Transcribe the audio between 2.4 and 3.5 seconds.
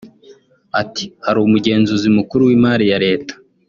w’imari ya leta